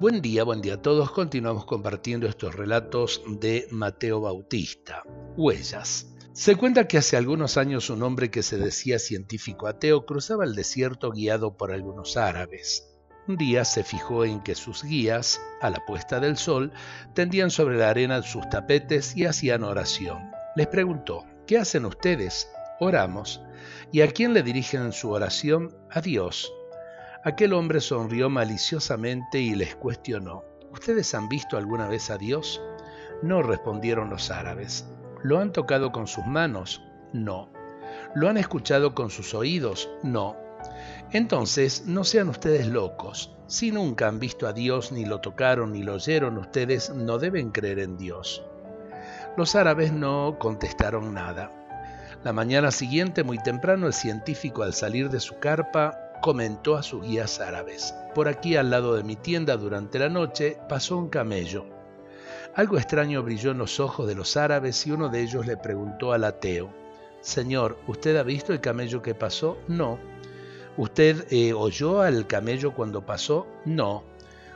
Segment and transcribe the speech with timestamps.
[0.00, 1.12] Buen día, buen día a todos.
[1.12, 5.04] Continuamos compartiendo estos relatos de Mateo Bautista.
[5.36, 6.12] Huellas.
[6.32, 10.56] Se cuenta que hace algunos años un hombre que se decía científico ateo cruzaba el
[10.56, 12.92] desierto guiado por algunos árabes.
[13.28, 16.72] Un día se fijó en que sus guías, a la puesta del sol,
[17.14, 20.32] tendían sobre la arena sus tapetes y hacían oración.
[20.56, 22.50] Les preguntó, ¿qué hacen ustedes?
[22.80, 23.40] Oramos.
[23.92, 25.76] ¿Y a quién le dirigen su oración?
[25.88, 26.52] A Dios.
[27.24, 32.60] Aquel hombre sonrió maliciosamente y les cuestionó, ¿Ustedes han visto alguna vez a Dios?
[33.22, 34.86] No respondieron los árabes.
[35.22, 36.82] ¿Lo han tocado con sus manos?
[37.12, 37.48] No.
[38.16, 39.88] ¿Lo han escuchado con sus oídos?
[40.02, 40.36] No.
[41.12, 43.34] Entonces, no sean ustedes locos.
[43.46, 47.52] Si nunca han visto a Dios, ni lo tocaron, ni lo oyeron, ustedes no deben
[47.52, 48.44] creer en Dios.
[49.36, 51.52] Los árabes no contestaron nada.
[52.24, 57.02] La mañana siguiente, muy temprano, el científico al salir de su carpa comentó a sus
[57.02, 57.94] guías árabes.
[58.14, 61.66] Por aquí al lado de mi tienda durante la noche pasó un camello.
[62.54, 66.14] Algo extraño brilló en los ojos de los árabes y uno de ellos le preguntó
[66.14, 66.70] al ateo,
[67.20, 69.58] Señor, ¿usted ha visto el camello que pasó?
[69.68, 69.98] No.
[70.78, 73.46] ¿Usted eh, oyó al camello cuando pasó?
[73.66, 74.02] No.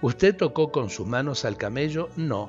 [0.00, 2.08] ¿Usted tocó con sus manos al camello?
[2.16, 2.48] No.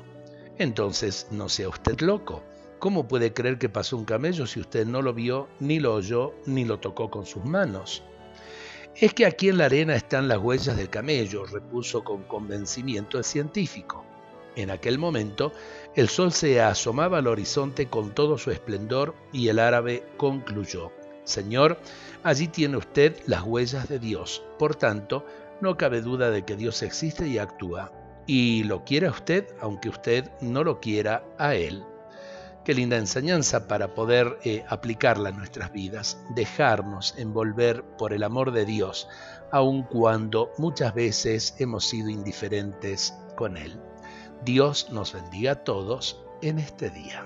[0.57, 2.43] Entonces, no sea usted loco.
[2.79, 6.33] ¿Cómo puede creer que pasó un camello si usted no lo vio, ni lo oyó,
[6.45, 8.03] ni lo tocó con sus manos?
[8.95, 13.23] Es que aquí en la arena están las huellas del camello, repuso con convencimiento el
[13.23, 14.05] científico.
[14.55, 15.53] En aquel momento,
[15.95, 20.91] el sol se asomaba al horizonte con todo su esplendor y el árabe concluyó,
[21.23, 21.79] Señor,
[22.23, 24.43] allí tiene usted las huellas de Dios.
[24.59, 25.25] Por tanto,
[25.61, 27.93] no cabe duda de que Dios existe y actúa.
[28.27, 31.83] Y lo quiera usted, aunque usted no lo quiera a Él.
[32.63, 38.51] Qué linda enseñanza para poder eh, aplicarla en nuestras vidas, dejarnos envolver por el amor
[38.51, 39.07] de Dios,
[39.51, 43.79] aun cuando muchas veces hemos sido indiferentes con Él.
[44.45, 47.25] Dios nos bendiga a todos en este día.